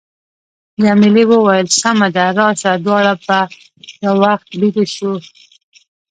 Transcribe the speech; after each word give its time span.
جميلې 0.83 1.23
وويل:، 1.31 1.67
سمه 1.81 2.07
ده، 2.15 2.25
راشه 2.37 2.71
دواړه 2.85 3.13
به 3.25 3.39
یو 4.05 4.15
وخت 4.23 4.49
بېده 4.59 4.85
شو. 4.95 5.13